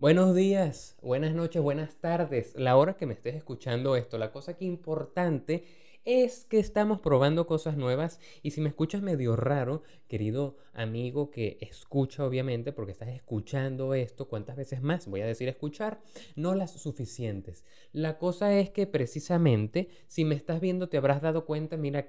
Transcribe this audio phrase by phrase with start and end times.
[0.00, 4.16] Buenos días, buenas noches, buenas tardes, la hora que me estés escuchando esto.
[4.16, 5.64] La cosa que importante
[6.04, 11.58] es que estamos probando cosas nuevas y si me escuchas medio raro, querido amigo que
[11.60, 15.08] escucha obviamente porque estás escuchando esto, ¿cuántas veces más?
[15.08, 16.00] Voy a decir escuchar,
[16.36, 17.64] no las suficientes.
[17.90, 22.06] La cosa es que precisamente si me estás viendo te habrás dado cuenta, mira,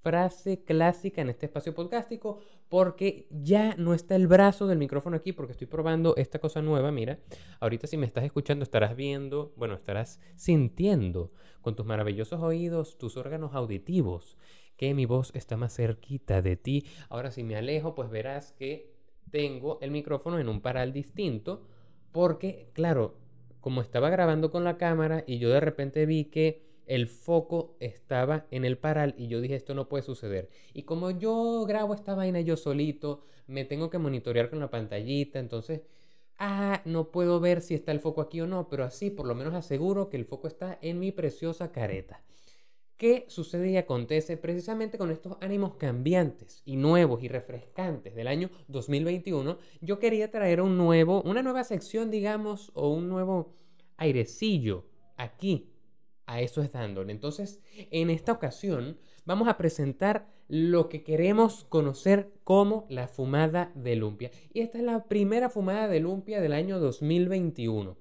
[0.00, 2.38] frase clásica en este espacio podcástico
[2.68, 6.90] porque ya no está el brazo del micrófono aquí porque estoy probando esta cosa nueva,
[6.90, 7.18] mira.
[7.60, 13.16] Ahorita si me estás escuchando estarás viendo, bueno, estarás sintiendo con tus maravillosos oídos, tus
[13.16, 14.36] órganos auditivos,
[14.76, 16.86] que mi voz está más cerquita de ti.
[17.08, 18.92] Ahora si me alejo, pues verás que
[19.30, 21.66] tengo el micrófono en un paral distinto
[22.12, 23.18] porque, claro,
[23.60, 28.46] como estaba grabando con la cámara y yo de repente vi que el foco estaba
[28.50, 30.48] en el paral y yo dije esto no puede suceder.
[30.72, 35.38] Y como yo grabo esta vaina yo solito, me tengo que monitorear con la pantallita,
[35.38, 35.82] entonces,
[36.38, 39.34] ah, no puedo ver si está el foco aquí o no, pero así por lo
[39.34, 42.22] menos aseguro que el foco está en mi preciosa careta.
[42.96, 48.48] ¿Qué sucede y acontece precisamente con estos ánimos cambiantes y nuevos y refrescantes del año
[48.68, 49.58] 2021?
[49.82, 53.54] Yo quería traer un nuevo, una nueva sección, digamos, o un nuevo
[53.98, 54.86] airecillo
[55.18, 55.75] aquí
[56.26, 57.12] a eso es dándole.
[57.12, 57.60] Entonces,
[57.90, 64.30] en esta ocasión vamos a presentar lo que queremos conocer como la fumada de lumpia.
[64.52, 67.96] Y esta es la primera fumada de lumpia del año 2021.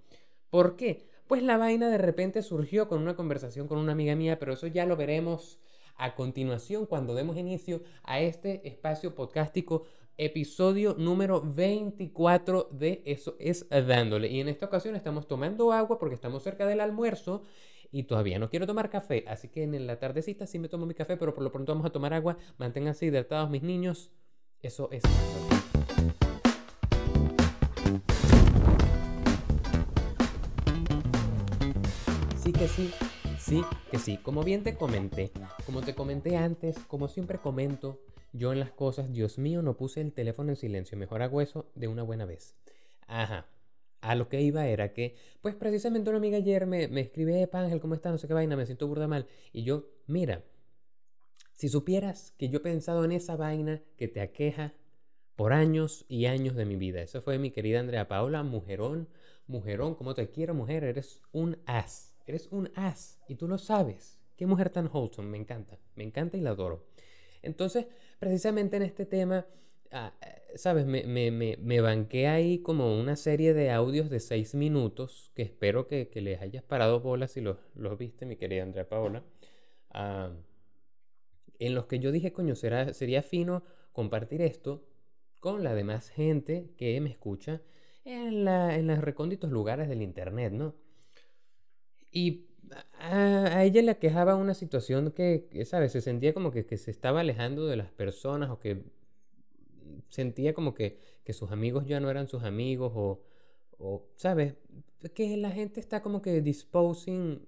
[0.50, 1.08] ¿Por qué?
[1.28, 4.68] Pues la vaina de repente surgió con una conversación con una amiga mía, pero eso
[4.68, 5.59] ya lo veremos
[5.98, 9.84] a continuación cuando demos inicio a este espacio podcástico
[10.18, 14.30] episodio número 24 de Eso es dándole.
[14.30, 17.42] Y en esta ocasión estamos tomando agua porque estamos cerca del almuerzo
[17.96, 20.94] y todavía no quiero tomar café, así que en la tardecita sí me tomo mi
[20.94, 22.38] café, pero por lo pronto vamos a tomar agua.
[22.58, 24.12] Manténganse hidratados mis niños.
[24.62, 25.02] Eso es.
[32.36, 32.92] Sí que sí,
[33.40, 34.18] sí que sí.
[34.18, 35.32] Como bien te comenté,
[35.66, 38.02] como te comenté antes, como siempre comento
[38.34, 40.98] yo en las cosas, Dios mío, no puse el teléfono en silencio.
[40.98, 42.58] Mejor hago eso de una buena vez.
[43.08, 43.46] Ajá
[44.10, 47.80] a lo que iba era que, pues precisamente una amiga ayer me, me escribe, Ángel,
[47.80, 48.12] ¿cómo estás?
[48.12, 49.28] No sé qué vaina, me siento burda mal.
[49.52, 50.44] Y yo, mira,
[51.54, 54.74] si supieras que yo he pensado en esa vaina que te aqueja
[55.36, 57.02] por años y años de mi vida.
[57.02, 59.10] Eso fue mi querida Andrea Paola, mujerón,
[59.48, 64.20] mujerón, como te quiero, mujer, eres un as, eres un as, y tú lo sabes.
[64.38, 66.86] Qué mujer tan wholesome, me encanta, me encanta y la adoro.
[67.42, 67.88] Entonces,
[68.20, 69.46] precisamente en este tema
[69.91, 70.85] Ah, eh, ¿sabes?
[70.85, 75.44] Me, me, me, me, banqué ahí como una serie de audios de seis minutos que
[75.44, 79.24] espero que, que les hayas parado bolas si los, los viste, mi querida Andrea Paola.
[79.91, 80.31] Ah,
[81.59, 84.85] en los que yo dije, coño, será, sería fino compartir esto
[85.40, 87.62] con la demás gente que me escucha
[88.03, 90.75] en, la, en los recónditos lugares del Internet, ¿no?
[92.12, 92.47] Y
[93.00, 95.91] a, a, ella le quejaba una situación que, que, ¿sabes?
[95.91, 98.84] Se sentía como que, que se estaba alejando de las personas o que
[100.10, 103.22] sentía como que, que sus amigos ya no eran sus amigos o,
[103.78, 104.56] o ¿sabes?
[105.14, 107.48] Que la gente está como que disposing,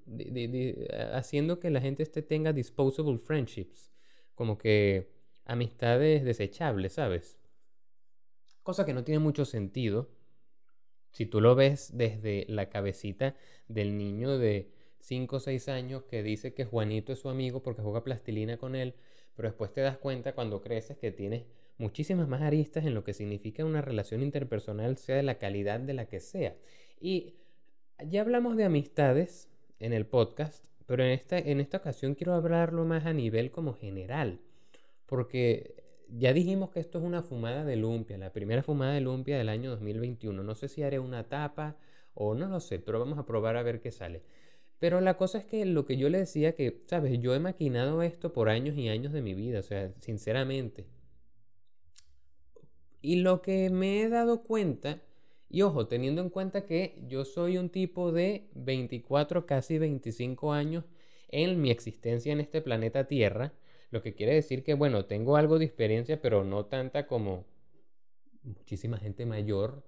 [1.13, 3.91] haciendo que la gente este tenga disposable friendships,
[4.35, 5.09] como que
[5.45, 7.39] amistades desechables, ¿sabes?
[8.63, 10.09] Cosa que no tiene mucho sentido
[11.11, 13.35] si tú lo ves desde la cabecita
[13.67, 17.81] del niño de 5 o 6 años que dice que Juanito es su amigo porque
[17.81, 18.93] juega plastilina con él,
[19.35, 21.45] pero después te das cuenta cuando creces que tienes
[21.77, 25.93] muchísimas más aristas en lo que significa una relación interpersonal, sea de la calidad de
[25.93, 26.55] la que sea.
[26.99, 27.35] Y
[28.05, 29.49] ya hablamos de amistades
[29.79, 33.73] en el podcast, pero en esta, en esta ocasión quiero hablarlo más a nivel como
[33.73, 34.39] general,
[35.05, 35.75] porque
[36.09, 39.49] ya dijimos que esto es una fumada de lumpia, la primera fumada de lumpia del
[39.49, 40.43] año 2021.
[40.43, 41.75] No sé si haré una tapa
[42.13, 44.23] o no lo sé, pero vamos a probar a ver qué sale.
[44.79, 48.03] Pero la cosa es que lo que yo le decía que, sabes, yo he maquinado
[48.03, 50.85] esto por años y años de mi vida, o sea, sinceramente.
[53.07, 55.01] Y lo que me he dado cuenta,
[55.47, 60.83] y ojo, teniendo en cuenta que yo soy un tipo de 24, casi 25 años
[61.29, 63.53] en mi existencia en este planeta Tierra,
[63.91, 67.45] lo que quiere decir que, bueno, tengo algo de experiencia, pero no tanta como
[68.43, 69.85] muchísima gente mayor.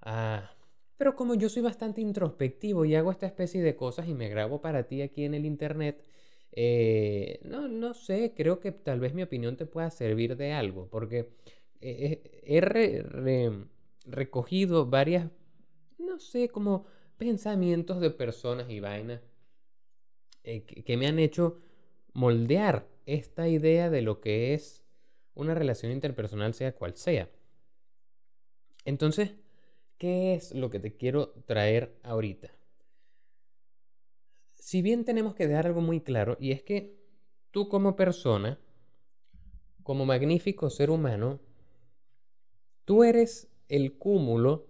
[0.00, 0.50] Ah,
[0.96, 4.62] pero como yo soy bastante introspectivo y hago esta especie de cosas y me grabo
[4.62, 6.02] para ti aquí en el Internet,
[6.52, 10.88] eh, no, no sé, creo que tal vez mi opinión te pueda servir de algo,
[10.88, 11.34] porque
[11.80, 13.66] he
[14.06, 15.30] recogido varias,
[15.98, 16.86] no sé, como
[17.16, 19.20] pensamientos de personas y vainas
[20.42, 21.58] eh, que, me han hecho
[22.14, 24.82] moldear esta idea de lo que es
[25.34, 27.28] una relación interpersonal, sea cual sea.
[28.84, 29.32] Entonces,
[29.98, 32.54] ¿qué es lo que te quiero traer ahorita?
[34.54, 36.98] Si bien tenemos que dejar algo muy claro, y es que
[37.50, 38.58] tú como persona,
[39.82, 41.40] como magnífico ser humano,
[42.90, 44.66] tú eres el cúmulo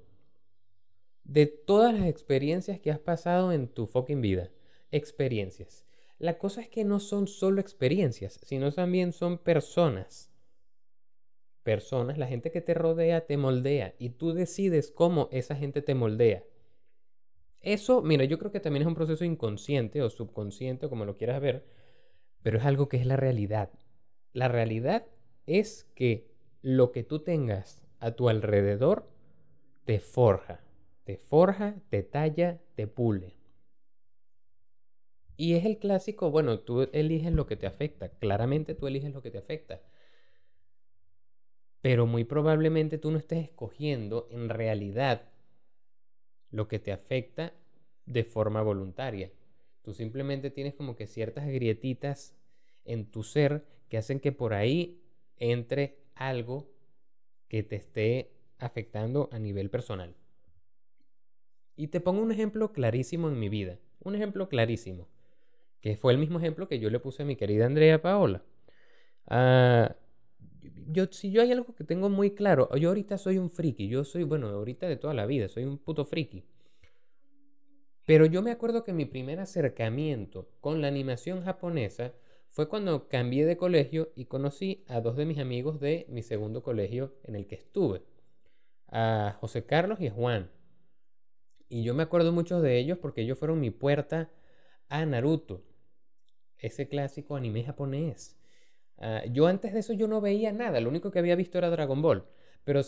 [1.25, 4.51] de todas las experiencias que has pasado en tu fucking vida.
[4.91, 5.87] Experiencias.
[6.19, 10.31] La cosa es que no son solo experiencias, sino también son personas.
[11.63, 15.95] Personas, la gente que te rodea te moldea y tú decides cómo esa gente te
[15.95, 16.45] moldea.
[17.63, 21.41] Eso, mira, yo creo que también es un proceso inconsciente o subconsciente, como lo quieras
[21.41, 21.65] ver,
[22.43, 23.71] pero es algo que es la realidad.
[24.35, 25.07] La realidad
[25.47, 26.29] es que
[26.61, 29.09] lo que tú tengas a tu alrededor
[29.85, 30.61] te forja,
[31.05, 33.37] te forja, te talla, te pule.
[35.37, 39.23] Y es el clásico, bueno, tú eliges lo que te afecta, claramente tú eliges lo
[39.23, 39.81] que te afecta.
[41.81, 45.31] Pero muy probablemente tú no estés escogiendo en realidad
[46.51, 47.55] lo que te afecta
[48.05, 49.33] de forma voluntaria.
[49.83, 52.37] Tú simplemente tienes como que ciertas grietitas
[52.85, 55.01] en tu ser que hacen que por ahí
[55.39, 56.69] entre algo
[57.51, 60.15] que te esté afectando a nivel personal.
[61.77, 63.79] Y te pongo un ejemplo clarísimo en mi vida.
[64.05, 65.09] Un ejemplo clarísimo.
[65.81, 68.45] Que fue el mismo ejemplo que yo le puse a mi querida Andrea Paola.
[69.27, 69.97] Ah,
[70.87, 73.89] yo, si yo hay algo que tengo muy claro, yo ahorita soy un friki.
[73.89, 76.45] Yo soy, bueno, ahorita de toda la vida, soy un puto friki.
[78.07, 82.13] Pero yo me acuerdo que mi primer acercamiento con la animación japonesa
[82.51, 86.63] fue cuando cambié de colegio y conocí a dos de mis amigos de mi segundo
[86.63, 88.03] colegio en el que estuve,
[88.89, 90.51] a José Carlos y a Juan.
[91.69, 94.31] Y yo me acuerdo mucho de ellos porque ellos fueron mi puerta
[94.89, 95.63] a Naruto,
[96.59, 98.37] ese clásico anime japonés.
[98.99, 101.71] Ah, yo antes de eso yo no veía nada, lo único que había visto era
[101.71, 102.27] Dragon Ball,
[102.65, 102.83] pero o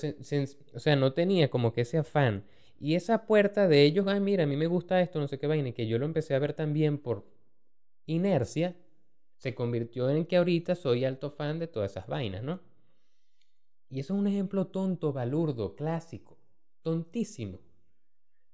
[0.80, 2.44] sea, no tenía como que ese afán.
[2.80, 5.46] Y esa puerta de ellos, ay mira, a mí me gusta esto, no sé qué
[5.46, 7.24] vaina, y que yo lo empecé a ver también por
[8.06, 8.76] inercia,
[9.42, 12.60] se convirtió en que ahorita soy alto fan de todas esas vainas, ¿no?
[13.90, 16.38] Y eso es un ejemplo tonto, balurdo, clásico,
[16.82, 17.58] tontísimo.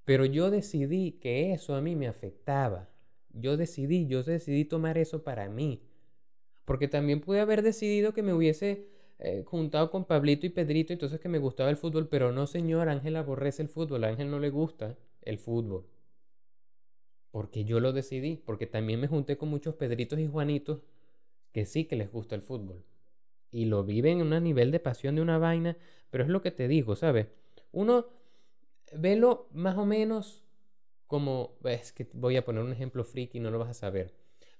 [0.03, 2.89] Pero yo decidí que eso a mí me afectaba.
[3.29, 5.83] Yo decidí, yo decidí tomar eso para mí.
[6.65, 8.87] Porque también pude haber decidido que me hubiese
[9.19, 12.89] eh, juntado con Pablito y Pedrito, entonces que me gustaba el fútbol, pero no, señor,
[12.89, 15.85] Ángel aborrece el fútbol, Ángel no le gusta el fútbol.
[17.31, 20.81] Porque yo lo decidí, porque también me junté con muchos Pedritos y Juanitos
[21.51, 22.83] que sí que les gusta el fútbol.
[23.51, 25.77] Y lo viven en un nivel de pasión de una vaina,
[26.09, 27.27] pero es lo que te digo, ¿sabes?
[27.71, 28.07] Uno
[28.93, 30.43] velo más o menos
[31.07, 34.13] como, es que voy a poner un ejemplo friki, no lo vas a saber.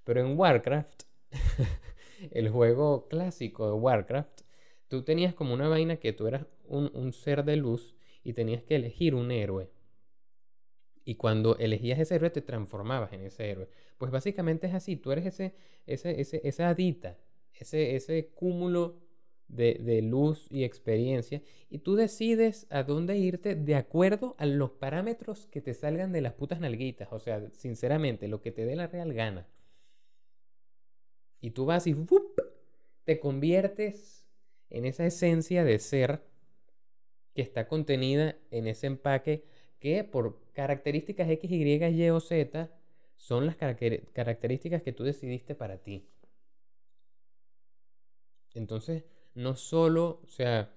[0.04, 1.04] Pero en Warcraft,
[2.32, 4.42] el juego clásico de Warcraft,
[4.88, 8.64] tú tenías como una vaina que tú eras un, un ser de luz y tenías
[8.64, 9.70] que elegir un héroe.
[11.10, 13.68] Y cuando elegías ese héroe, te transformabas en ese héroe.
[13.98, 15.56] Pues básicamente es así, tú eres ese,
[15.88, 17.18] ese, ese esa adita,
[17.52, 19.00] ese, ese cúmulo
[19.48, 24.70] de, de, luz y experiencia, y tú decides a dónde irte de acuerdo a los
[24.70, 27.08] parámetros que te salgan de las putas nalguitas.
[27.12, 29.48] O sea, sinceramente, lo que te dé la real gana.
[31.42, 31.96] Y tú vas y
[33.04, 34.28] te conviertes
[34.70, 36.22] en esa esencia de ser
[37.34, 39.44] que está contenida en ese empaque
[39.80, 42.70] que por características X, Y, Y o Z
[43.16, 46.06] son las características que tú decidiste para ti.
[48.54, 49.06] Entonces,
[49.36, 50.74] no solo, o sea,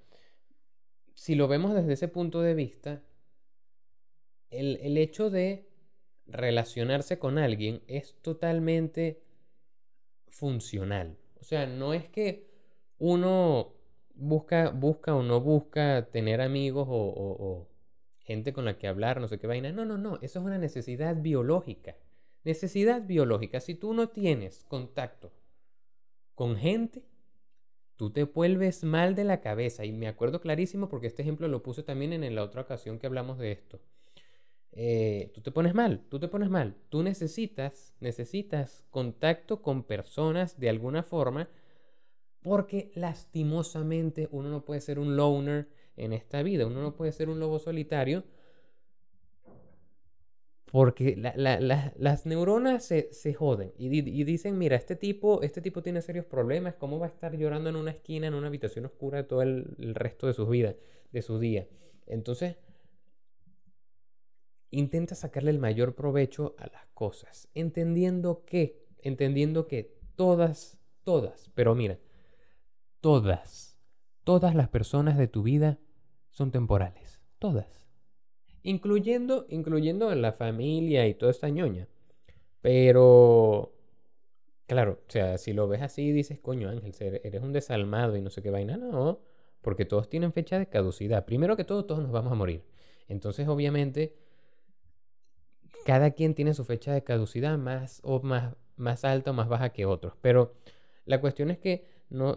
[1.15, 3.03] si lo vemos desde ese punto de vista,
[4.51, 5.69] el, el hecho de
[6.27, 9.21] relacionarse con alguien es totalmente
[10.29, 11.19] funcional.
[11.41, 12.47] O sea, no es que
[12.99, 13.75] uno
[14.15, 17.72] busca, busca o no busca tener amigos o
[18.23, 19.73] gente con la que hablar, no sé qué vaina.
[19.73, 21.97] No, no, no, eso es una necesidad biológica.
[22.45, 23.61] Necesidad biológica.
[23.61, 25.33] Si tú no tienes contacto
[26.35, 27.05] con gente,
[27.97, 29.85] tú te vuelves mal de la cabeza.
[29.85, 33.07] Y me acuerdo clarísimo porque este ejemplo lo puse también en la otra ocasión que
[33.07, 33.81] hablamos de esto.
[34.73, 36.75] Eh, tú te pones mal, tú te pones mal.
[36.89, 41.49] Tú necesitas, necesitas contacto con personas de alguna forma
[42.43, 46.67] porque lastimosamente uno no puede ser un loner en esta vida.
[46.67, 48.25] Uno no puede ser un lobo solitario
[50.73, 53.91] porque las neuronas se, se joden y,
[54.25, 57.77] dicen, mira, este tipo, este tipo tiene serios problemas, ¿cómo va a estar llorando en
[57.77, 60.77] una esquina, en una habitación oscura todo el, el resto de sus vidas,
[61.13, 61.69] de su día?
[62.07, 62.57] Entonces,
[64.71, 71.75] intenta sacarle el mayor provecho a las cosas, entendiendo que, entendiendo que todas, todas, pero
[71.75, 71.99] mira,
[73.03, 73.72] todas
[74.25, 75.79] Todas las personas de tu vida
[76.31, 77.21] son temporales.
[77.39, 77.67] Todas.
[78.63, 81.89] Incluyendo, incluyendo la familia y toda esta ñoña.
[82.61, 83.75] Pero,
[84.67, 88.31] claro, o sea, si lo ves así, dices, coño Ángel, eres un desalmado y no
[88.31, 88.77] sé qué vaina.
[88.77, 89.21] No,
[89.61, 91.25] porque todos tienen fecha de caducidad.
[91.25, 92.65] Primero que todo, todos nos vamos a morir.
[93.09, 94.15] Entonces, obviamente,
[95.85, 99.71] cada quien tiene su fecha de caducidad más o más, más alta o más baja
[99.71, 100.15] que otros.
[100.21, 100.55] Pero
[101.05, 102.37] la cuestión es que no,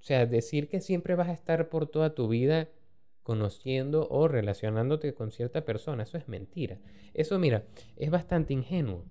[0.00, 2.68] o sea, decir que siempre vas a estar por toda tu vida
[3.22, 6.80] conociendo o relacionándote con cierta persona, eso es mentira.
[7.12, 7.66] Eso, mira,
[7.96, 9.04] es bastante ingenuo.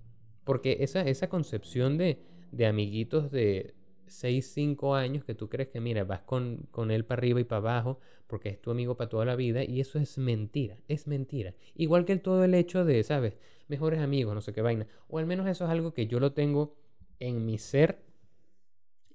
[0.44, 3.74] Porque esa, esa concepción de, de amiguitos de
[4.08, 7.44] 6, 5 años que tú crees que, mira, vas con, con él para arriba y
[7.44, 11.06] para abajo porque es tu amigo para toda la vida y eso es mentira, es
[11.06, 11.54] mentira.
[11.74, 13.36] Igual que el, todo el hecho de, ¿sabes?
[13.68, 14.86] Mejores amigos, no sé qué vaina.
[15.08, 16.76] O al menos eso es algo que yo lo tengo
[17.18, 18.02] en mi ser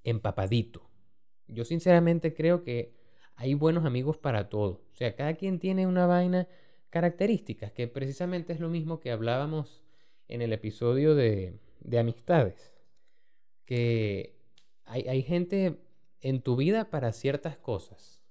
[0.03, 0.89] empapadito.
[1.47, 2.93] Yo sinceramente creo que
[3.35, 4.81] hay buenos amigos para todo.
[4.93, 6.47] O sea, cada quien tiene una vaina
[6.89, 9.83] características, que precisamente es lo mismo que hablábamos
[10.27, 12.73] en el episodio de, de amistades.
[13.65, 14.37] Que
[14.85, 15.79] hay, hay gente
[16.21, 18.21] en tu vida para ciertas cosas.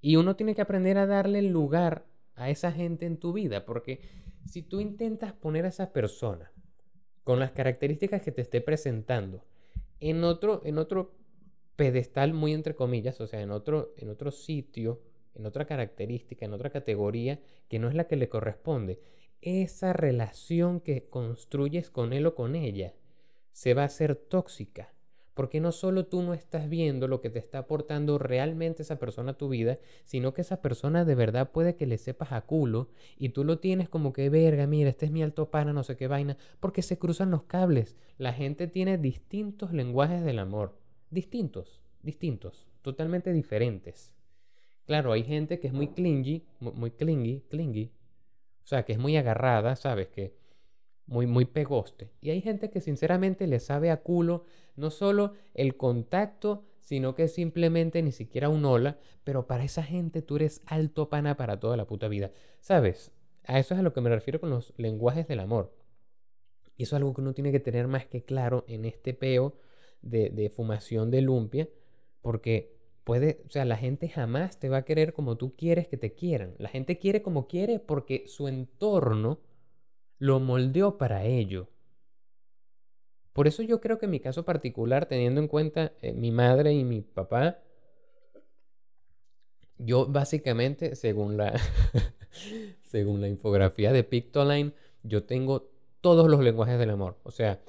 [0.00, 4.00] Y uno tiene que aprender a darle lugar a esa gente en tu vida, porque
[4.44, 6.52] si tú intentas poner a esa persona
[7.24, 9.44] con las características que te esté presentando
[9.98, 11.16] en otro, en otro
[11.76, 15.00] pedestal muy entre comillas, o sea, en otro, en otro sitio,
[15.34, 18.98] en otra característica, en otra categoría que no es la que le corresponde,
[19.42, 22.94] esa relación que construyes con él o con ella
[23.52, 24.92] se va a hacer tóxica.
[25.34, 29.32] Porque no solo tú no estás viendo lo que te está aportando realmente esa persona
[29.32, 32.88] a tu vida, sino que esa persona de verdad puede que le sepas a culo
[33.18, 35.94] y tú lo tienes como que verga, mira, este es mi alto pana, no sé
[35.94, 37.96] qué vaina, porque se cruzan los cables.
[38.16, 40.74] La gente tiene distintos lenguajes del amor,
[41.10, 44.12] distintos, distintos, totalmente diferentes.
[44.86, 47.92] Claro, hay gente que es muy clingy, muy clingy, clingy,
[48.62, 50.08] o sea, que es muy agarrada, ¿sabes?
[50.08, 50.36] Que
[51.06, 52.10] muy, muy pegoste.
[52.20, 54.44] Y hay gente que sinceramente le sabe a culo
[54.74, 60.22] no solo el contacto, sino que simplemente ni siquiera un hola, pero para esa gente
[60.22, 62.30] tú eres alto pana para toda la puta vida.
[62.60, 63.12] ¿Sabes?
[63.44, 65.72] A eso es a lo que me refiero con los lenguajes del amor.
[66.76, 69.56] Y eso es algo que uno tiene que tener más que claro en este peo
[70.02, 71.68] de, de fumación de lumpia,
[72.22, 75.96] porque puede, o sea, la gente jamás te va a querer como tú quieres que
[75.96, 76.54] te quieran.
[76.58, 79.38] La gente quiere como quiere porque su entorno
[80.18, 81.68] lo moldeó para ello.
[83.32, 86.72] Por eso yo creo que en mi caso particular, teniendo en cuenta eh, mi madre
[86.72, 87.58] y mi papá,
[89.78, 91.60] yo básicamente, según la,
[92.82, 94.72] según la infografía de Pictoline,
[95.02, 97.18] yo tengo todos los lenguajes del amor.
[97.24, 97.60] O sea,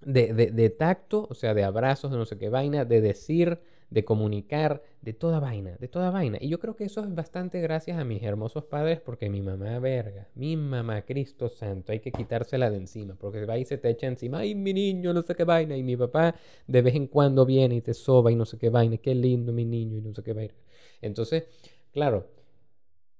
[0.00, 3.60] de, de, de tacto, o sea, de abrazos, de no sé qué vaina, de decir,
[3.90, 6.38] de comunicar, de toda vaina, de toda vaina.
[6.40, 9.78] Y yo creo que eso es bastante gracias a mis hermosos padres porque mi mamá,
[9.78, 13.88] verga, mi mamá, Cristo Santo, hay que quitársela de encima porque va y se te
[13.90, 15.76] echa encima, ay, mi niño, no sé qué vaina.
[15.76, 16.34] Y mi papá
[16.66, 19.52] de vez en cuando viene y te soba y no sé qué vaina, qué lindo
[19.52, 20.54] mi niño y no sé qué vaina.
[21.00, 21.44] Entonces,
[21.92, 22.26] claro,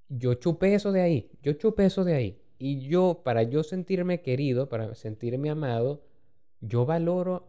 [0.08, 2.38] yo chupé eso de ahí, yo chupé eso de ahí.
[2.58, 6.02] Y yo, para yo sentirme querido, para sentirme amado,
[6.66, 7.48] yo valoro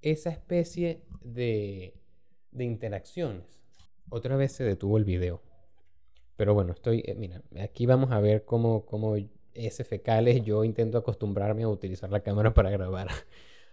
[0.00, 1.96] esa especie de
[2.56, 3.60] de interacciones.
[4.08, 5.42] Otra vez se detuvo el video.
[6.36, 9.14] Pero bueno, estoy, eh, mira, aquí vamos a ver cómo, cómo
[9.54, 13.08] ese fecales yo intento acostumbrarme a utilizar la cámara para grabar.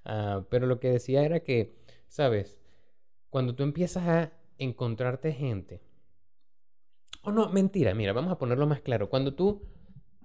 [0.05, 1.77] Ah, pero lo que decía era que,
[2.09, 2.57] ¿sabes?
[3.29, 5.81] Cuando tú empiezas a encontrarte gente,
[7.21, 9.09] o no, mentira, mira, vamos a ponerlo más claro.
[9.09, 9.61] Cuando tú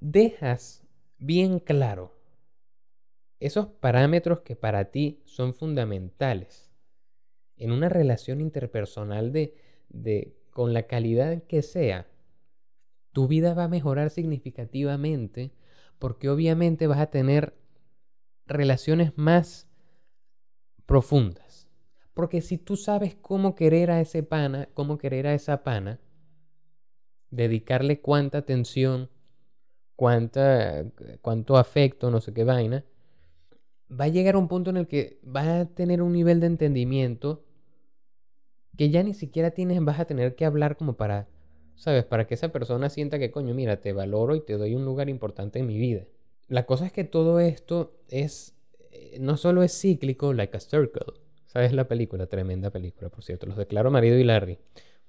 [0.01, 0.85] dejas
[1.17, 2.18] bien claro
[3.41, 6.71] esos parámetros que para ti son fundamentales
[7.57, 9.55] en una relación interpersonal de,
[9.89, 12.07] de con la calidad que sea,
[13.13, 15.53] tu vida va a mejorar significativamente
[15.99, 17.55] porque obviamente vas a tener
[18.47, 19.69] relaciones más
[20.87, 21.69] profundas.
[22.15, 26.01] Porque si tú sabes cómo querer a ese pana, cómo querer a esa pana,
[27.31, 29.11] dedicarle cuánta atención,
[29.95, 30.85] cuánta,
[31.23, 32.85] cuánto afecto, no sé qué vaina,
[33.91, 36.47] va a llegar a un punto en el que va a tener un nivel de
[36.47, 37.45] entendimiento
[38.77, 41.29] que ya ni siquiera tienes, vas a tener que hablar como para,
[41.75, 42.05] ¿sabes?
[42.05, 45.09] Para que esa persona sienta que, coño, mira, te valoro y te doy un lugar
[45.09, 46.07] importante en mi vida.
[46.47, 48.55] La cosa es que todo esto es,
[48.93, 51.15] eh, no solo es cíclico, like a circle.
[51.47, 52.27] ¿Sabes la película?
[52.27, 53.47] Tremenda película, por cierto.
[53.47, 54.59] Los declaro marido y Larry.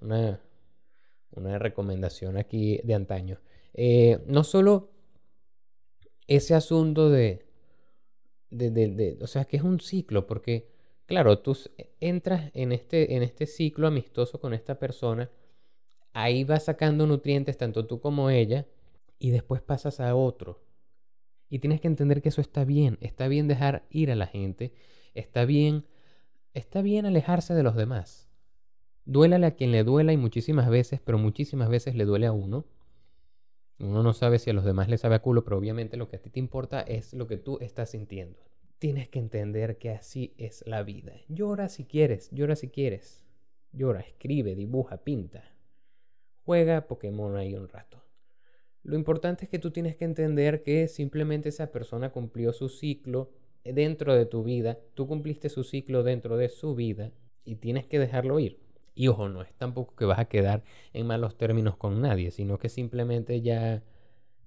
[0.02, 0.42] Una,
[1.32, 3.40] una recomendación aquí de antaño.
[3.74, 4.90] Eh, no solo
[6.28, 7.46] ese asunto de,
[8.50, 10.68] de, o sea, que es un ciclo, porque
[11.10, 11.58] Claro, tú
[12.00, 15.32] entras en este, en este ciclo amistoso con esta persona
[16.14, 18.68] ahí vas sacando nutrientes tanto tú como ella
[19.18, 20.62] y después pasas a otro.
[21.50, 24.72] Y tienes que entender que eso está bien, está bien dejar ir a la gente,
[25.16, 25.88] está bien,
[26.54, 28.30] está bien alejarse de los demás.
[29.06, 32.66] Duélale a quien le duela y muchísimas veces, pero muchísimas veces le duele a uno.
[33.80, 36.18] Uno no sabe si a los demás les sabe a culo, pero obviamente lo que
[36.18, 38.40] a ti te importa es lo que tú estás sintiendo.
[38.78, 41.14] Tienes que entender que así es la vida.
[41.30, 43.24] Llora si quieres, llora si quieres.
[43.72, 45.44] Llora, escribe, dibuja, pinta.
[46.44, 48.04] Juega Pokémon ahí un rato.
[48.84, 53.32] Lo importante es que tú tienes que entender que simplemente esa persona cumplió su ciclo
[53.64, 57.12] dentro de tu vida, tú cumpliste su ciclo dentro de su vida
[57.46, 58.60] y tienes que dejarlo ir.
[59.00, 62.60] Y ojo, no es tampoco que vas a quedar en malos términos con nadie, sino
[62.60, 63.82] que simplemente ya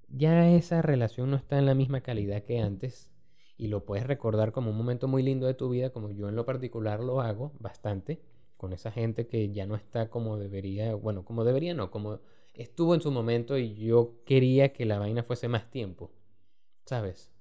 [0.08, 3.10] ya esa relación no está en la misma calidad que antes
[3.56, 6.36] y lo puedes recordar como un momento muy lindo de tu vida, como yo en
[6.36, 8.20] lo particular lo hago bastante
[8.58, 12.20] con esa gente que ya no está como debería, bueno, como debería no, como
[12.52, 16.12] estuvo en su momento y yo quería que la vaina fuese más tiempo,
[16.84, 17.32] ¿sabes?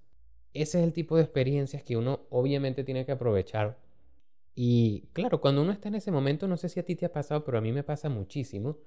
[0.53, 3.80] Ese es el tipo de experiencias que uno obviamente tiene que aprovechar.
[4.55, 7.11] Y claro, cuando uno está en ese momento, no sé si a ti te ha
[7.13, 8.77] pasado, pero a mí me pasa muchísimo,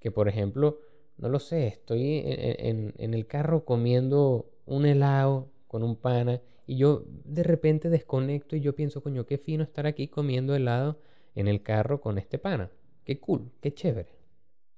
[0.00, 0.80] que por ejemplo,
[1.16, 6.76] no lo sé, estoy en, en el carro comiendo un helado con un pana y
[6.76, 10.98] yo de repente desconecto y yo pienso, coño, qué fino estar aquí comiendo helado
[11.34, 12.70] en el carro con este pana.
[13.04, 14.18] Qué cool, qué chévere.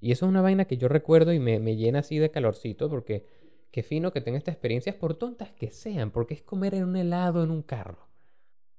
[0.00, 2.88] Y eso es una vaina que yo recuerdo y me, me llena así de calorcito
[2.88, 3.26] porque
[3.70, 6.96] qué fino que tenga estas experiencias por tontas que sean, porque es comer en un
[6.96, 8.08] helado en un carro.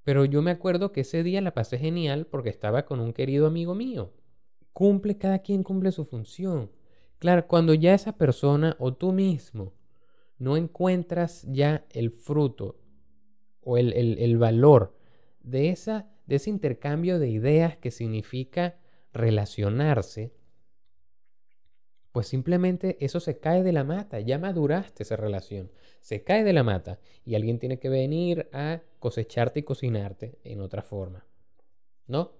[0.06, 3.48] Pero yo me acuerdo que ese día la pasé genial porque estaba con un querido
[3.48, 4.14] amigo mío.
[4.72, 6.72] Cumple, cada quien cumple su función.
[7.18, 9.74] Claro, cuando ya esa persona o tú mismo
[10.38, 12.80] no encuentras ya el fruto
[13.62, 14.96] o el, el, valor
[15.40, 18.78] de, esa, de ese intercambio de ideas que significa
[19.12, 20.36] relacionarse,
[22.12, 26.54] pues simplemente eso se cae de la mata, ya maduraste esa relación, se cae de
[26.54, 31.28] la mata y alguien tiene que venir a cosecharte y cocinarte en otra forma.
[32.08, 32.32] ¿No?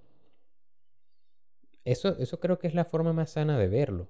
[1.84, 4.08] Eso, eso creo que es la forma más sana de verlo.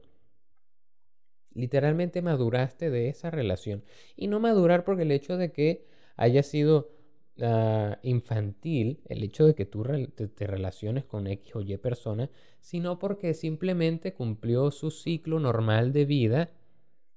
[1.54, 3.84] Literalmente maduraste de esa relación.
[4.16, 6.92] Y no madurar porque el hecho de que haya sido
[7.40, 9.84] uh, infantil, el hecho de que tú
[10.16, 12.30] te, te, relaciones con X o Y persona,
[12.62, 16.52] sino porque simplemente cumplió su ciclo normal de vida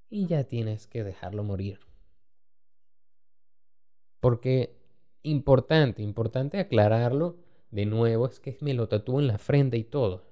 [0.09, 1.79] y ya tienes que dejarlo morir.
[4.19, 4.78] Porque
[5.23, 7.37] importante, importante aclararlo
[7.71, 10.25] de nuevo, es que me lo tatúo en la frente y todo.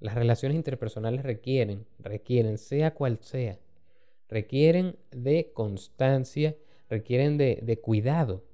[0.00, 3.58] Las relaciones interpersonales requieren, requieren, sea cual sea,
[4.28, 6.56] requieren de constancia,
[6.88, 8.44] requieren de, de cuidado.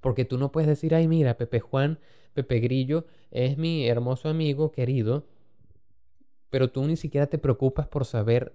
[0.00, 1.98] Porque tú no puedes decir, ay, mira, Pepe Juan,
[2.34, 5.26] Pepe Grillo es mi hermoso amigo querido,
[6.50, 8.54] pero tú ni siquiera te preocupas por saber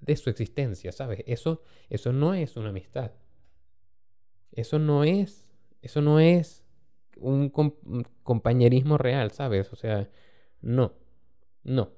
[0.00, 1.24] de su existencia, ¿sabes?
[1.26, 3.12] Eso, eso no es una amistad.
[4.54, 5.48] Eso no es,
[5.82, 6.64] eso no es
[7.18, 7.50] un
[8.22, 9.72] compañerismo real, ¿sabes?
[9.72, 10.08] O sea,
[10.60, 10.92] no,
[11.64, 11.90] no.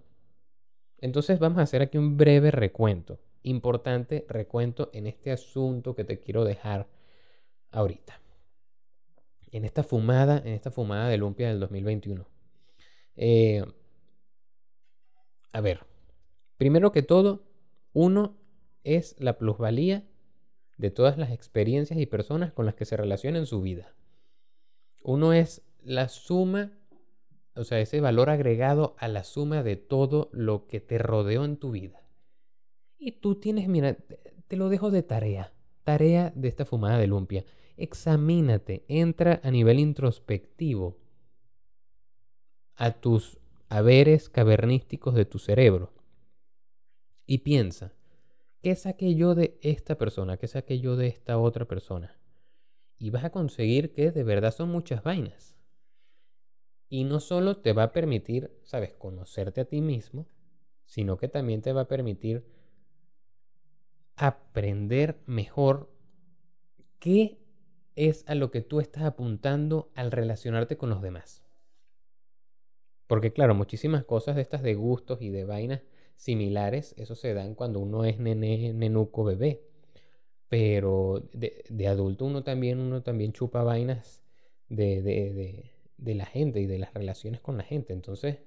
[0.99, 6.19] Entonces vamos a hacer aquí un breve recuento, importante recuento en este asunto que te
[6.19, 6.88] quiero dejar
[7.71, 8.21] ahorita.
[9.53, 12.27] En esta fumada, en esta fumada de Lumpia del 2021.
[13.16, 13.64] Eh,
[15.53, 15.81] a ver,
[16.57, 17.45] primero que todo,
[17.92, 18.37] uno
[18.85, 20.05] es la plusvalía
[20.76, 23.94] de todas las experiencias y personas con las que se relaciona en su vida.
[25.02, 26.72] Uno es la suma
[27.56, 31.56] o sea, ese valor agregado a la suma de todo lo que te rodeó en
[31.56, 32.02] tu vida.
[32.98, 33.96] Y tú tienes, mira,
[34.46, 37.44] te lo dejo de tarea, tarea de esta fumada de lumpia.
[37.76, 40.98] Examínate, entra a nivel introspectivo
[42.76, 45.92] a tus haberes cavernísticos de tu cerebro
[47.26, 47.94] y piensa,
[48.66, 50.38] ¿qué saqué yo de esta persona?
[50.38, 52.18] ¿Qué saqué yo de esta otra persona?
[52.98, 55.55] Y vas a conseguir que de verdad son muchas vainas.
[56.88, 60.26] Y no solo te va a permitir, sabes, conocerte a ti mismo,
[60.85, 62.44] sino que también te va a permitir
[64.16, 65.88] aprender mejor
[66.98, 67.38] qué
[67.94, 71.44] es a lo que tú estás apuntando al relacionarte con los demás.
[73.07, 75.83] Porque claro, muchísimas cosas de estas de gustos y de vainas
[76.16, 79.62] similares, eso se dan cuando uno es nene, nenuco, bebé.
[80.48, 84.22] Pero de, de adulto uno también, uno también chupa vainas
[84.68, 87.92] de, de, de de la gente y de las relaciones con la gente.
[87.92, 88.38] Entonces,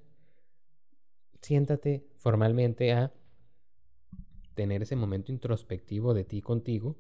[1.41, 3.13] siéntate formalmente a
[4.55, 6.97] tener ese momento introspectivo de ti contigo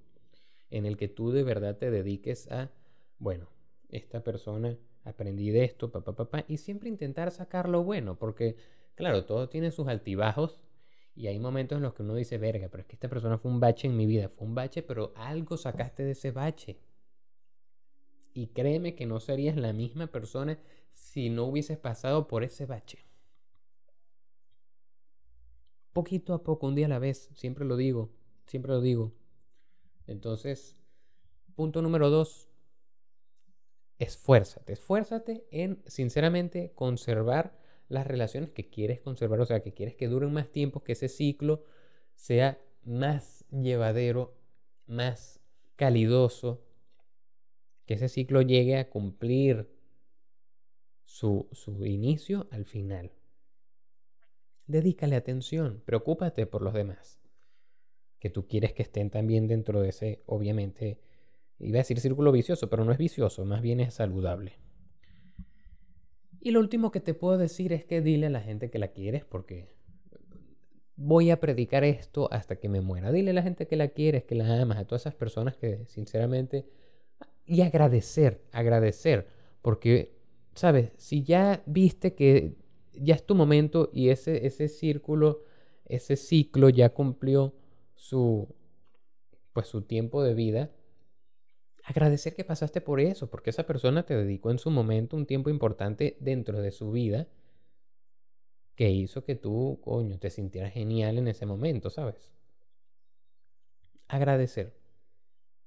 [0.69, 2.71] en el que tú de verdad te dediques a,
[3.17, 3.49] bueno,
[3.89, 8.55] esta persona aprendí de esto, papá, papá, y siempre intentar sacar lo bueno, porque
[8.99, 10.59] Claro, todo tiene sus altibajos
[11.15, 13.49] y hay momentos en los que uno dice, verga, pero es que esta persona fue
[13.49, 16.81] un bache en mi vida, fue un bache, pero algo sacaste de ese bache.
[18.33, 20.59] Y créeme que no serías la misma persona
[20.91, 23.05] si no hubieses pasado por ese bache.
[25.93, 28.11] Poquito a poco, un día a la vez, siempre lo digo,
[28.47, 29.13] siempre lo digo.
[30.07, 30.75] Entonces,
[31.55, 32.49] punto número dos,
[33.97, 37.58] esfuérzate, esfuérzate en sinceramente conservar
[37.89, 41.09] las relaciones que quieres conservar, o sea, que quieres que duren más tiempo, que ese
[41.09, 41.65] ciclo
[42.15, 44.37] sea más llevadero,
[44.85, 45.41] más
[45.75, 46.63] calidoso,
[47.85, 49.67] que ese ciclo llegue a cumplir
[51.03, 53.11] su, su inicio al final.
[54.67, 57.19] Dedícale atención, preocúpate por los demás,
[58.19, 60.99] que tú quieres que estén también dentro de ese, obviamente,
[61.57, 64.59] iba a decir círculo vicioso, pero no es vicioso, más bien es saludable.
[66.41, 68.89] Y lo último que te puedo decir es que dile a la gente que la
[68.89, 69.75] quieres porque
[70.95, 73.11] voy a predicar esto hasta que me muera.
[73.11, 75.85] Dile a la gente que la quieres, que la amas, a todas esas personas que
[75.87, 76.65] sinceramente
[77.49, 79.27] y agradecer, agradecer,
[79.63, 80.15] porque,
[80.53, 80.91] ¿sabes?
[80.97, 82.55] Si ya viste que
[82.93, 85.43] ya es tu momento y ese, ese círculo,
[85.85, 87.55] ese ciclo ya cumplió
[87.95, 88.53] su,
[89.51, 90.71] pues su tiempo de vida,
[91.89, 95.49] agradecer que pasaste por eso, porque esa persona te dedicó en su momento un tiempo
[95.49, 97.27] importante dentro de su vida
[98.75, 102.31] que hizo que tú, coño, te sintieras genial en ese momento, ¿sabes?
[104.07, 104.73] Agradecer.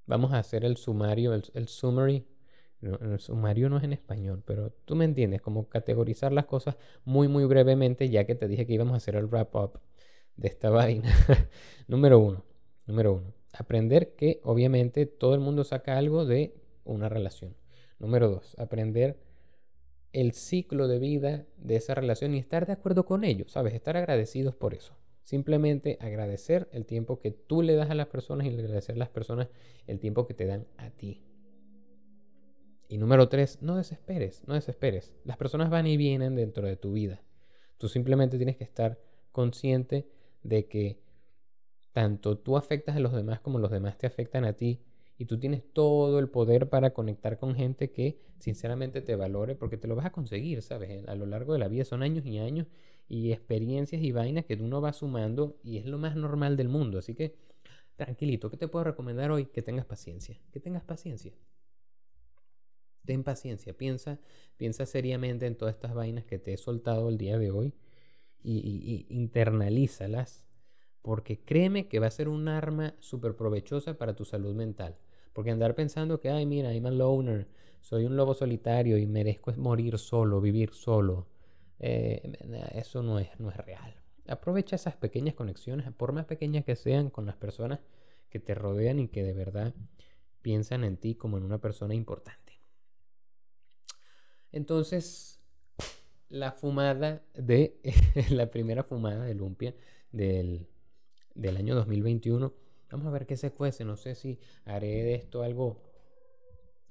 [0.05, 2.25] Vamos a hacer el sumario, el, summary.
[2.81, 7.27] el sumario no es en español, pero tú me entiendes, como categorizar las cosas muy,
[7.27, 9.79] muy brevemente, ya que te dije que íbamos a hacer el wrap-up
[10.37, 11.09] de esta vaina.
[11.87, 12.45] número uno,
[12.87, 13.42] número uno.
[13.53, 17.55] Aprender que obviamente todo el mundo saca algo de una relación.
[17.99, 19.17] Número dos, aprender
[20.11, 23.73] el ciclo de vida de esa relación y estar de acuerdo con ello, ¿sabes?
[23.73, 24.95] Estar agradecidos por eso.
[25.23, 29.09] Simplemente agradecer el tiempo que tú le das a las personas y agradecer a las
[29.09, 29.47] personas
[29.87, 31.23] el tiempo que te dan a ti.
[32.89, 35.15] Y número tres, no desesperes, no desesperes.
[35.23, 37.23] Las personas van y vienen dentro de tu vida.
[37.77, 38.99] Tú simplemente tienes que estar
[39.31, 40.07] consciente
[40.43, 40.99] de que
[41.93, 44.81] tanto tú afectas a los demás como los demás te afectan a ti
[45.17, 49.77] y tú tienes todo el poder para conectar con gente que sinceramente te valore porque
[49.77, 51.07] te lo vas a conseguir, ¿sabes?
[51.07, 52.67] A lo largo de la vida son años y años
[53.07, 56.97] y experiencias y vainas que uno va sumando y es lo más normal del mundo.
[56.97, 57.35] Así que
[57.95, 59.45] tranquilito, ¿qué te puedo recomendar hoy?
[59.45, 61.33] Que tengas paciencia, que tengas paciencia.
[63.05, 64.19] Ten paciencia, piensa,
[64.57, 67.73] piensa seriamente en todas estas vainas que te he soltado el día de hoy
[68.41, 70.45] y, y internalízalas
[71.03, 74.97] porque créeme que va a ser un arma súper provechosa para tu salud mental.
[75.33, 77.47] Porque andar pensando que, ay, mira, I'm a loner,
[77.81, 81.27] soy un lobo solitario y merezco morir solo, vivir solo,
[81.79, 82.33] eh,
[82.73, 83.95] eso no es, no es real.
[84.27, 87.79] Aprovecha esas pequeñas conexiones, por más pequeñas que sean, con las personas
[88.29, 89.73] que te rodean y que de verdad
[90.41, 92.53] piensan en ti como en una persona importante.
[94.53, 95.41] Entonces,
[96.29, 97.81] la fumada de
[98.29, 99.75] la primera fumada de Lumpia
[100.11, 100.69] del
[101.35, 102.53] del año 2021.
[102.91, 103.85] Vamos a ver qué se cuece.
[103.85, 105.81] No sé si haré de esto algo,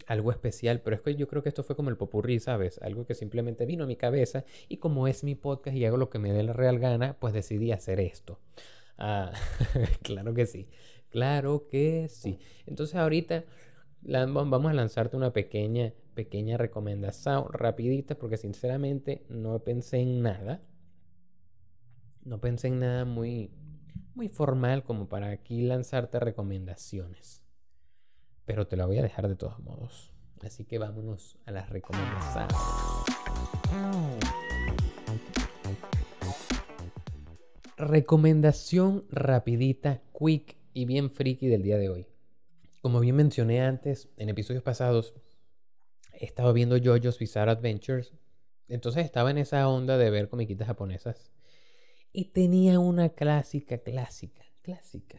[0.06, 2.80] algo especial, pero es que yo creo que esto fue como el popurrí, ¿sabes?
[2.82, 6.10] Algo que simplemente vino a mi cabeza y como es mi podcast y hago lo
[6.10, 8.38] que me dé la real gana, pues decidí hacer esto.
[8.98, 9.32] Ah,
[10.02, 10.68] claro que sí,
[11.10, 12.38] claro que sí.
[12.66, 13.44] Entonces ahorita
[14.02, 20.60] vamos a lanzarte una pequeña, pequeña recomendación rapidita porque sinceramente no pensé en nada.
[22.24, 23.50] No pensé en nada muy,
[24.14, 27.42] muy formal como para aquí lanzarte recomendaciones.
[28.44, 30.12] Pero te la voy a dejar de todos modos.
[30.42, 32.56] Así que vámonos a las recomendaciones.
[37.76, 42.06] Recomendación rapidita, quick y bien friki del día de hoy.
[42.80, 45.14] Como bien mencioné antes, en episodios pasados,
[46.12, 48.12] he estado viendo JoJo's Bizarre Adventures.
[48.68, 51.31] Entonces estaba en esa onda de ver comiquitas japonesas
[52.12, 55.18] y tenía una clásica, clásica, clásica.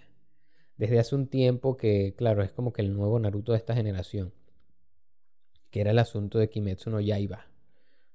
[0.78, 4.34] Desde hace un tiempo que, claro, es como que el nuevo Naruto de esta generación.
[5.70, 7.48] Que era el asunto de Kimetsu no Yaiba.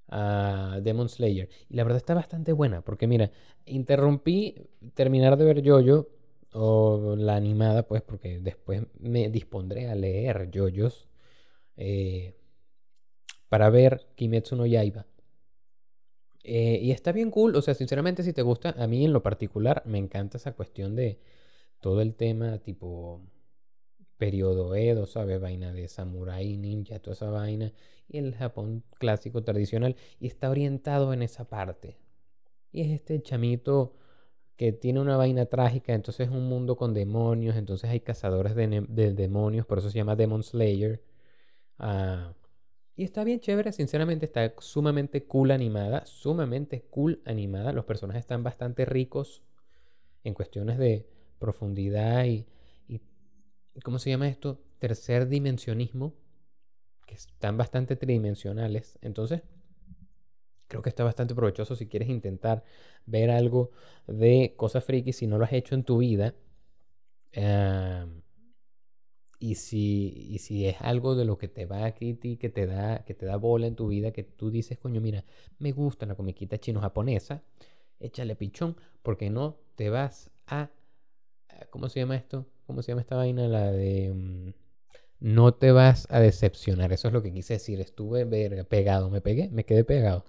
[0.08, 1.48] A Demon Slayer.
[1.68, 2.82] Y la verdad está bastante buena.
[2.82, 3.30] Porque mira,
[3.66, 6.08] interrumpí terminar de ver Jojo.
[6.52, 11.08] O la animada, pues, porque después me dispondré a leer Jojos.
[11.76, 12.34] Eh,
[13.48, 15.06] para ver Kimetsu no Yaiba.
[16.50, 19.22] Eh, y está bien cool, o sea, sinceramente si te gusta, a mí en lo
[19.22, 21.20] particular me encanta esa cuestión de
[21.80, 23.20] todo el tema tipo
[24.16, 25.40] periodo Edo, ¿sabes?
[25.40, 27.72] Vaina de samurai, ninja, toda esa vaina.
[28.08, 29.96] Y el Japón clásico tradicional.
[30.20, 31.98] Y está orientado en esa parte.
[32.72, 33.94] y es este chamito
[34.56, 39.14] que tiene una vaina trágica, entonces es un mundo con demonios, entonces hay cazadores de,
[39.14, 41.02] demonios, por eso se llama Demon Slayer.
[41.78, 42.34] Ah,
[42.98, 47.72] y está bien chévere, sinceramente está sumamente cool animada, sumamente cool animada.
[47.72, 49.44] Los personajes están bastante ricos
[50.24, 51.06] en cuestiones de
[51.38, 52.48] profundidad y,
[52.88, 53.00] y
[53.84, 54.60] ¿cómo se llama esto?
[54.80, 56.16] Tercer dimensionismo,
[57.06, 58.98] que están bastante tridimensionales.
[59.00, 59.42] Entonces,
[60.66, 62.64] creo que está bastante provechoso si quieres intentar
[63.06, 63.70] ver algo
[64.08, 66.34] de cosas friki si no lo has hecho en tu vida.
[69.38, 73.04] Y, si, si es algo de lo que te va a ti, que te da,
[73.04, 75.24] que te da bola en tu vida, que tú dices, coño, mira,
[75.58, 77.42] me gusta la comiquita chino-japonesa,
[78.00, 80.70] échale pichón, porque no te vas a.
[81.70, 82.46] ¿Cómo se llama esto?
[82.66, 83.48] ¿Cómo se llama esta vaina?
[83.48, 84.12] La de.
[84.14, 84.50] Mm,
[85.20, 86.92] no te vas a decepcionar.
[86.92, 87.80] Eso es lo que quise decir.
[87.80, 88.26] Estuve
[88.64, 90.24] pegado, me pegué, me quedé pegado.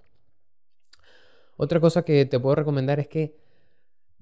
[1.58, 3.36] Otra cosa que te puedo recomendar es que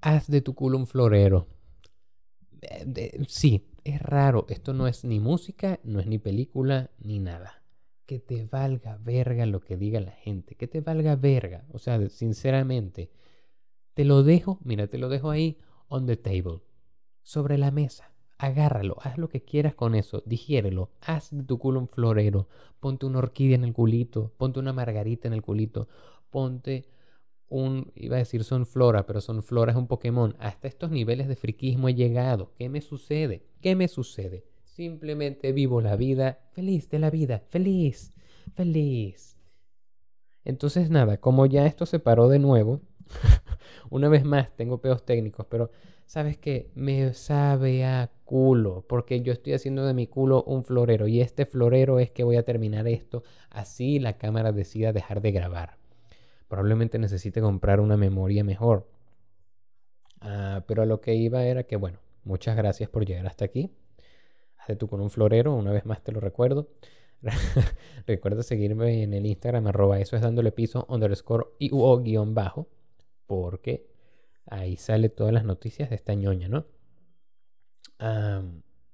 [0.01, 1.47] haz de tu culo un florero.
[3.27, 4.45] sí, es raro.
[4.49, 7.63] Esto no es ni música, no es ni película, ni nada.
[8.05, 10.55] Que te valga verga lo que diga la gente.
[10.55, 11.65] Que te valga verga.
[11.71, 13.11] O sea, sinceramente,
[13.93, 16.61] te lo dejo, mira, te lo dejo ahí on the table.
[17.23, 18.11] Sobre la mesa.
[18.37, 22.47] Agárralo, haz lo que quieras con eso, digiérelo, haz de tu culo un florero,
[22.79, 25.87] ponte una orquídea en el culito, ponte una margarita en el culito,
[26.29, 26.87] ponte
[27.49, 30.35] un, iba a decir son flora, pero son flora es un Pokémon.
[30.39, 32.53] Hasta estos niveles de friquismo he llegado.
[32.55, 33.43] ¿Qué me sucede?
[33.61, 34.45] ¿Qué me sucede?
[34.63, 38.13] Simplemente vivo la vida feliz de la vida, feliz,
[38.53, 39.37] feliz.
[40.43, 42.81] Entonces nada, como ya esto se paró de nuevo,
[43.89, 45.71] una vez más tengo peos técnicos, pero
[46.05, 51.07] sabes que me sabe a culo, porque yo estoy haciendo de mi culo un florero
[51.07, 55.31] y este florero es que voy a terminar esto, así la cámara decida dejar de
[55.31, 55.76] grabar
[56.47, 58.87] probablemente necesite comprar una memoria mejor.
[60.21, 63.71] Ah, pero a lo que iba era que, bueno, muchas gracias por llegar hasta aquí.
[64.57, 66.69] Hazte tú con un florero, una vez más te lo recuerdo.
[68.07, 72.67] Recuerda seguirme en el Instagram, arroba eso es dándole piso, underscore y o guion bajo,
[73.25, 73.87] porque
[74.45, 76.65] ahí sale todas las noticias de esta ñoña, ¿no?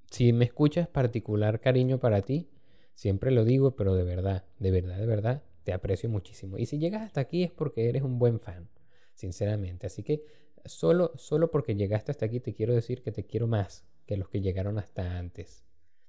[0.09, 2.47] si me escuchas, particular cariño para ti,
[2.93, 6.57] siempre lo digo, pero de verdad, de verdad, de verdad, te aprecio muchísimo.
[6.57, 8.69] Y si llegas hasta aquí es porque eres un buen fan,
[9.13, 9.87] sinceramente.
[9.87, 10.23] Así que
[10.65, 14.29] solo, solo porque llegaste hasta aquí te quiero decir que te quiero más que los
[14.29, 15.63] que llegaron hasta antes.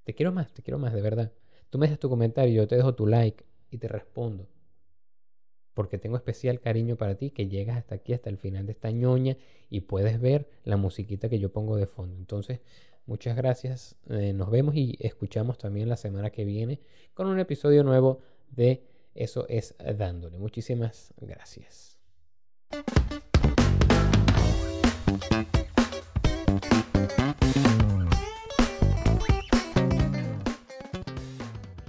[0.04, 1.32] Te quiero más, te quiero más, de verdad.
[1.70, 4.48] Tú me dejas tu comentario, yo te dejo tu like y te respondo.
[5.72, 8.90] Porque tengo especial cariño para ti que llegas hasta aquí, hasta el final de esta
[8.90, 9.36] ñoña
[9.70, 12.16] y puedes ver la musiquita que yo pongo de fondo.
[12.16, 12.60] Entonces,
[13.06, 13.96] muchas gracias.
[14.08, 16.80] Eh, nos vemos y escuchamos también la semana que viene
[17.12, 18.84] con un episodio nuevo de
[19.14, 20.38] eso es dándole.
[20.38, 21.98] Muchísimas gracias.